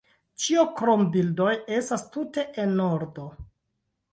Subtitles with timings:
[0.43, 3.29] Ĉio krom bildoj estas tute en ordo.